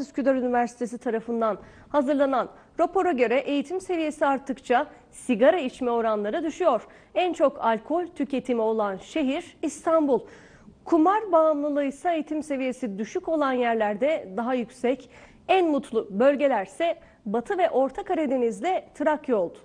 Üsküdar 0.00 0.34
Üniversitesi 0.34 0.98
tarafından 0.98 1.58
hazırlanan 1.88 2.48
rapora 2.80 3.12
göre 3.12 3.38
eğitim 3.38 3.80
seviyesi 3.80 4.26
arttıkça 4.26 4.86
sigara 5.10 5.58
içme 5.58 5.90
oranları 5.90 6.42
düşüyor. 6.42 6.86
En 7.14 7.32
çok 7.32 7.64
alkol 7.64 8.06
tüketimi 8.06 8.60
olan 8.60 8.96
şehir 8.96 9.56
İstanbul. 9.62 10.20
Kumar 10.84 11.32
bağımlılığı 11.32 11.84
ise 11.84 12.12
eğitim 12.12 12.42
seviyesi 12.42 12.98
düşük 12.98 13.28
olan 13.28 13.52
yerlerde 13.52 14.32
daha 14.36 14.54
yüksek. 14.54 15.10
En 15.48 15.70
mutlu 15.70 16.06
bölgelerse 16.10 16.98
Batı 17.26 17.58
ve 17.58 17.70
Orta 17.70 18.02
Karadeniz'de 18.02 18.88
Trakya 18.94 19.36
oldu. 19.36 19.58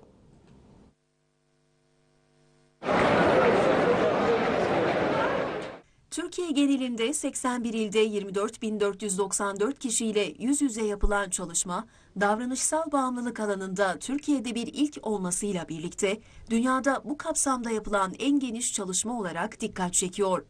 Türkiye 6.15 6.51
genelinde 6.51 7.13
81 7.13 7.73
ilde 7.73 8.07
24.494 8.07 9.73
kişiyle 9.73 10.33
yüz 10.39 10.61
yüze 10.61 10.85
yapılan 10.85 11.29
çalışma, 11.29 11.87
davranışsal 12.19 12.91
bağımlılık 12.91 13.39
alanında 13.39 13.99
Türkiye'de 13.99 14.55
bir 14.55 14.67
ilk 14.73 15.07
olmasıyla 15.07 15.69
birlikte 15.69 16.19
dünyada 16.49 17.01
bu 17.05 17.17
kapsamda 17.17 17.71
yapılan 17.71 18.13
en 18.19 18.39
geniş 18.39 18.73
çalışma 18.73 19.19
olarak 19.19 19.61
dikkat 19.61 19.93
çekiyor. 19.93 20.45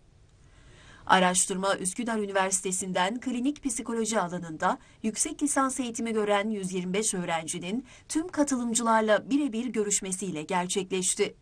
Araştırma 1.05 1.77
Üsküdar 1.77 2.17
Üniversitesi'nden 2.17 3.19
klinik 3.19 3.63
psikoloji 3.63 4.19
alanında 4.19 4.77
yüksek 5.03 5.43
lisans 5.43 5.79
eğitimi 5.79 6.13
gören 6.13 6.49
125 6.49 7.13
öğrencinin 7.13 7.85
tüm 8.09 8.27
katılımcılarla 8.27 9.29
birebir 9.29 9.65
görüşmesiyle 9.65 10.43
gerçekleşti. 10.43 11.35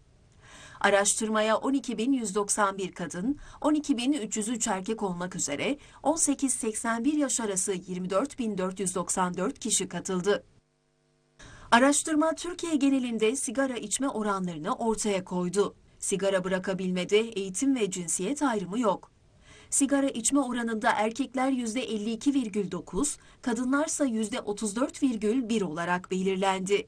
Araştırmaya 0.83 1.55
12.191 1.55 2.91
kadın, 2.91 3.37
12.303 3.61 4.73
erkek 4.73 5.03
olmak 5.03 5.35
üzere 5.35 5.77
18-81 6.03 7.17
yaş 7.17 7.39
arası 7.39 7.73
24.494 7.73 9.53
kişi 9.53 9.87
katıldı. 9.87 10.43
Araştırma 11.71 12.35
Türkiye 12.35 12.75
genelinde 12.75 13.35
sigara 13.35 13.77
içme 13.77 14.09
oranlarını 14.09 14.75
ortaya 14.75 15.23
koydu. 15.23 15.75
Sigara 15.99 16.43
bırakabilmede 16.43 17.19
eğitim 17.19 17.75
ve 17.75 17.91
cinsiyet 17.91 18.41
ayrımı 18.41 18.79
yok. 18.79 19.11
Sigara 19.69 20.07
içme 20.07 20.39
oranında 20.39 20.91
erkekler 20.91 21.51
%52,9, 21.51 23.17
kadınlarsa 23.41 24.05
%34,1 24.05 25.63
olarak 25.63 26.11
belirlendi. 26.11 26.87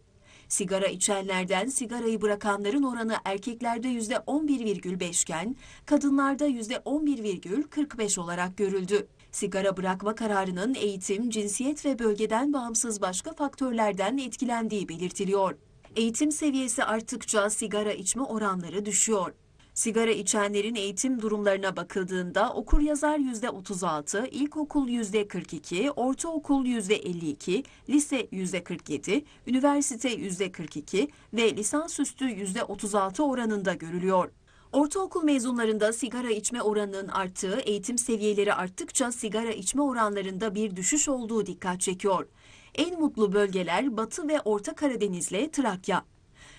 Sigara 0.50 0.88
içenlerden 0.88 1.68
sigarayı 1.68 2.22
bırakanların 2.22 2.84
oranı 2.84 3.16
erkeklerde 3.26 3.88
%11,5 3.88 5.24
iken 5.24 5.56
kadınlarda 5.86 6.48
%11,45 6.48 8.20
olarak 8.20 8.58
görüldü. 8.58 9.08
Sigara 9.32 9.78
bırakma 9.78 10.16
kararının 10.16 10.76
eğitim, 10.76 11.30
cinsiyet 11.30 11.86
ve 11.86 12.00
bölgeden 12.00 12.54
bağımsız 12.54 13.02
başka 13.02 13.34
faktörlerden 13.34 14.18
etkilendiği 14.18 14.90
belirtiliyor. 14.90 15.56
Eğitim 15.96 16.32
seviyesi 16.32 16.84
arttıkça 16.84 17.50
sigara 17.50 17.94
içme 17.94 18.24
oranları 18.24 18.86
düşüyor. 18.86 19.34
Sigara 19.76 20.12
içenlerin 20.12 20.76
eğitim 20.76 21.22
durumlarına 21.22 21.76
bakıldığında 21.76 22.54
okur 22.54 22.82
yazar 22.82 23.20
%36, 23.20 24.28
ilkokul 24.28 24.88
%42, 24.90 25.90
ortaokul 25.90 26.66
%52, 26.66 27.64
lise 27.90 28.22
%47, 28.32 29.24
üniversite 29.48 30.16
%42 30.16 31.08
ve 31.34 31.58
lisansüstü 31.58 32.26
%36 32.26 33.22
oranında 33.22 33.74
görülüyor. 33.74 34.32
Ortaokul 34.72 35.24
mezunlarında 35.24 35.94
sigara 35.94 36.30
içme 36.30 36.62
oranının 36.62 37.08
arttığı, 37.08 37.60
eğitim 37.60 37.98
seviyeleri 37.98 38.54
arttıkça 38.54 39.12
sigara 39.12 39.52
içme 39.52 39.82
oranlarında 39.82 40.56
bir 40.56 40.76
düşüş 40.76 41.10
olduğu 41.10 41.46
dikkat 41.46 41.82
çekiyor. 41.82 42.28
En 42.76 43.00
mutlu 43.00 43.34
bölgeler 43.34 43.98
Batı 43.98 44.28
ve 44.28 44.42
Orta 44.42 44.76
Karadeniz'le 44.76 45.52
Trakya. 45.52 46.06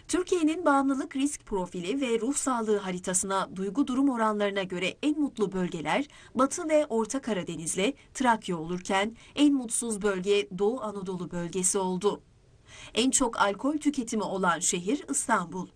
Türkiye'nin 0.08 0.64
bağımlılık 0.64 1.16
risk 1.16 1.46
profili 1.46 2.00
ve 2.00 2.20
ruh 2.20 2.34
sağlığı 2.34 2.76
haritasına 2.76 3.56
duygu 3.56 3.86
durum 3.86 4.08
oranlarına 4.08 4.62
göre 4.62 4.94
en 5.02 5.20
mutlu 5.20 5.52
bölgeler 5.52 6.04
Batı 6.34 6.68
ve 6.68 6.86
Orta 6.86 7.20
Karadeniz'le 7.20 7.94
Trakya 8.14 8.56
olurken 8.56 9.16
en 9.34 9.54
mutsuz 9.54 10.02
bölge 10.02 10.48
Doğu 10.58 10.80
Anadolu 10.80 11.30
bölgesi 11.30 11.78
oldu. 11.78 12.20
En 12.94 13.10
çok 13.10 13.40
alkol 13.40 13.78
tüketimi 13.78 14.22
olan 14.22 14.58
şehir 14.58 15.04
İstanbul. 15.10 15.66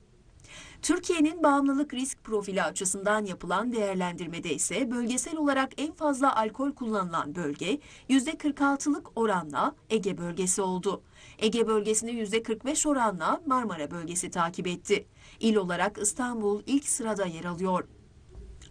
Türkiye'nin 0.83 1.43
bağımlılık 1.43 1.95
risk 1.95 2.25
profili 2.25 2.63
açısından 2.63 3.25
yapılan 3.25 3.73
değerlendirmede 3.73 4.55
ise 4.55 4.91
bölgesel 4.91 5.37
olarak 5.37 5.71
en 5.77 5.93
fazla 5.93 6.37
alkol 6.37 6.73
kullanılan 6.73 7.35
bölge 7.35 7.81
%46'lık 8.11 9.19
oranla 9.19 9.75
Ege 9.91 10.19
bölgesi 10.19 10.63
oldu. 10.63 11.03
Ege 11.39 11.67
bölgesini 11.67 12.11
%45 12.11 12.89
oranla 12.89 13.41
Marmara 13.47 13.91
bölgesi 13.91 14.31
takip 14.31 14.67
etti. 14.67 15.07
İl 15.41 15.57
olarak 15.57 15.99
İstanbul 15.99 16.63
ilk 16.67 16.89
sırada 16.89 17.27
yer 17.27 17.45
alıyor. 17.45 17.85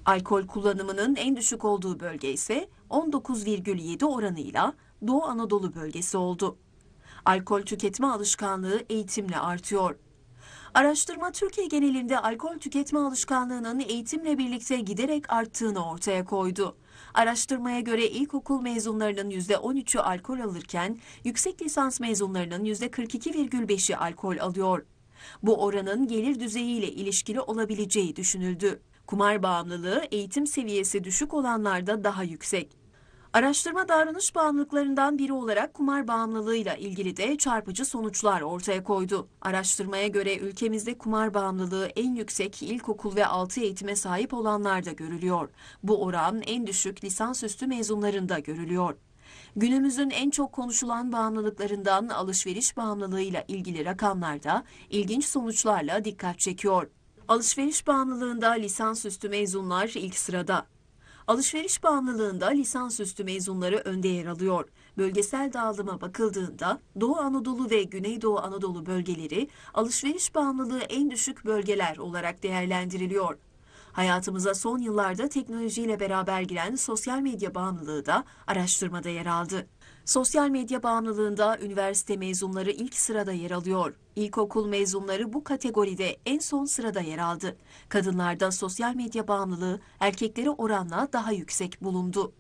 Alkol 0.06 0.48
kullanımının 0.48 1.16
en 1.16 1.36
düşük 1.36 1.66
olduğu 1.66 2.00
bölge 2.00 2.32
ise 2.32 2.70
19,7 2.90 4.06
oranıyla 4.06 4.74
Doğu 5.08 5.24
Anadolu 5.24 5.76
bölgesi 5.76 6.18
oldu. 6.18 6.58
Alkol 7.26 7.62
tüketme 7.62 8.08
alışkanlığı 8.08 8.84
eğitimle 8.90 9.40
artıyor. 9.40 9.96
Araştırma 10.74 11.32
Türkiye 11.32 11.68
genelinde 11.68 12.20
alkol 12.20 12.58
tüketme 12.58 13.00
alışkanlığının 13.00 13.80
eğitimle 13.80 14.38
birlikte 14.38 14.80
giderek 14.80 15.34
arttığını 15.34 15.92
ortaya 15.92 16.26
koydu. 16.26 16.78
Araştırmaya 17.14 17.80
göre 17.80 18.08
ilkokul 18.08 18.62
mezunlarının 18.62 19.32
%13'ü 19.32 20.00
alkol 20.00 20.40
alırken 20.40 21.00
yüksek 21.24 21.62
lisans 21.62 22.00
mezunlarının 22.00 22.66
%42,5'i 22.66 23.96
alkol 23.96 24.38
alıyor. 24.38 24.86
Bu 25.44 25.64
oranın 25.64 26.08
gelir 26.08 26.40
düzeyiyle 26.40 26.92
ilişkili 26.92 27.42
olabileceği 27.42 28.16
düşünüldü. 28.16 28.82
Kumar 29.08 29.44
bağımlılığı 29.44 30.08
eğitim 30.12 30.48
seviyesi 30.48 31.04
düşük 31.04 31.34
olanlarda 31.34 32.04
daha 32.04 32.24
yüksek. 32.24 32.79
Araştırma 33.34 33.88
davranış 33.88 34.36
bağımlılıklarından 34.36 35.18
biri 35.18 35.34
olarak 35.34 35.74
kumar 35.74 36.08
bağımlılığıyla 36.08 36.76
ilgili 36.76 37.18
de 37.18 37.38
çarpıcı 37.38 37.86
sonuçlar 37.86 38.42
ortaya 38.42 38.84
koydu. 38.84 39.28
Araştırmaya 39.42 40.08
göre 40.08 40.38
ülkemizde 40.38 40.98
kumar 40.98 41.34
bağımlılığı 41.34 41.88
en 41.96 42.16
yüksek 42.16 42.64
ilkokul 42.64 43.16
ve 43.16 43.26
altı 43.26 43.62
eğitime 43.62 43.96
sahip 43.96 44.34
olanlarda 44.34 44.92
görülüyor. 44.92 45.50
Bu 45.84 46.04
oran 46.04 46.42
en 46.42 46.68
düşük 46.68 47.04
lisansüstü 47.04 47.68
mezunlarında 47.68 48.40
görülüyor. 48.40 48.96
Günümüzün 49.56 50.10
en 50.10 50.30
çok 50.30 50.54
konuşulan 50.54 51.12
bağımlılıklarından 51.12 52.08
alışveriş 52.08 52.78
bağımlılığıyla 52.78 53.44
ilgili 53.48 53.86
rakamlarda 53.86 54.64
ilginç 54.90 55.26
sonuçlarla 55.26 56.06
dikkat 56.06 56.40
çekiyor. 56.40 56.90
Alışveriş 57.28 57.88
bağımlılığında 57.88 58.50
lisansüstü 58.50 59.30
mezunlar 59.30 59.88
ilk 59.96 60.18
sırada. 60.18 60.66
Alışveriş 61.30 61.84
bağımlılığında 61.84 62.48
lisansüstü 62.48 63.24
mezunları 63.24 63.78
önde 63.78 64.08
yer 64.08 64.26
alıyor. 64.26 64.70
Bölgesel 64.98 65.54
dağılıma 65.54 66.02
bakıldığında 66.02 66.80
Doğu 67.02 67.18
Anadolu 67.18 67.70
ve 67.70 67.84
Güneydoğu 67.84 68.40
Anadolu 68.40 68.86
bölgeleri 68.86 69.48
alışveriş 69.74 70.36
bağımlılığı 70.36 70.82
en 70.82 71.12
düşük 71.12 71.46
bölgeler 71.46 71.98
olarak 71.98 72.44
değerlendiriliyor. 72.44 73.38
Hayatımıza 73.92 74.54
son 74.54 74.80
yıllarda 74.80 75.30
teknolojiyle 75.30 76.00
beraber 76.00 76.42
giren 76.42 76.76
sosyal 76.76 77.20
medya 77.20 77.56
bağımlılığı 77.56 78.06
da 78.06 78.24
araştırmada 78.48 79.10
yer 79.10 79.26
aldı. 79.26 79.68
Sosyal 80.10 80.50
medya 80.50 80.84
bağımlılığında 80.84 81.60
üniversite 81.60 82.18
mezunları 82.18 82.72
ilk 82.72 82.96
sırada 82.96 83.32
yer 83.32 83.52
alıyor. 83.52 83.94
İlkokul 84.16 84.68
mezunları 84.68 85.34
bu 85.34 85.44
kategoride 85.44 86.18
en 86.26 86.40
son 86.40 86.66
sırada 86.66 87.02
yer 87.02 87.18
aldı. 87.18 87.58
Kadınlarda 87.90 88.52
sosyal 88.52 88.96
medya 88.96 89.28
bağımlılığı 89.28 89.80
erkeklere 90.00 90.50
oranla 90.50 91.08
daha 91.14 91.32
yüksek 91.32 91.82
bulundu. 91.82 92.34